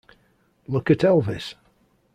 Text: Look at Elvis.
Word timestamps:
Look 0.67 0.89
at 0.89 1.03
Elvis. 1.03 1.53